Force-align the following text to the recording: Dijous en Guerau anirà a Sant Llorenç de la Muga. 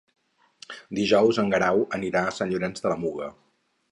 Dijous 0.99 1.39
en 1.43 1.51
Guerau 1.55 1.83
anirà 1.99 2.25
a 2.29 2.33
Sant 2.39 2.53
Llorenç 2.53 2.83
de 2.87 2.93
la 2.95 2.99
Muga. 3.05 3.31